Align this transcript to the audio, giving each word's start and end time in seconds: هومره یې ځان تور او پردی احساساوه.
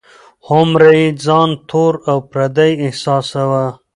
هومره 0.47 0.89
یې 0.99 1.07
ځان 1.25 1.49
تور 1.69 1.93
او 2.11 2.17
پردی 2.31 2.71
احساساوه. 2.85 3.65